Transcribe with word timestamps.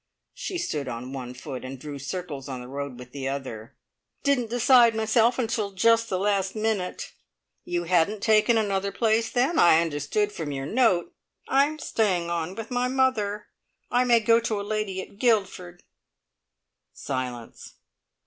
She 0.33 0.57
stood 0.57 0.87
on 0.87 1.13
one 1.13 1.35
foot, 1.35 1.63
and 1.63 1.77
drew 1.79 1.99
circles 1.99 2.49
on 2.49 2.59
the 2.59 2.67
road 2.67 2.97
with 2.97 3.11
the 3.11 3.27
other. 3.29 3.75
"Didn't 4.23 4.49
decide 4.49 4.95
myself 4.95 5.39
till 5.49 5.69
just 5.73 6.09
the 6.09 6.17
last 6.17 6.55
minute." 6.55 7.13
"You 7.65 7.83
hadn't 7.83 8.23
taken 8.23 8.57
another 8.57 8.91
place 8.91 9.29
then? 9.29 9.59
I 9.59 9.79
understood 9.79 10.31
from 10.31 10.51
your 10.51 10.65
note" 10.65 11.13
"I'm 11.47 11.77
staying 11.77 12.31
on 12.31 12.55
with 12.55 12.71
my 12.71 12.87
mother. 12.87 13.49
I 13.91 14.03
may 14.03 14.19
go 14.21 14.39
to 14.39 14.59
a 14.59 14.63
lady 14.65 15.03
at 15.03 15.19
Guildford." 15.19 15.83
Silence. 16.93 17.75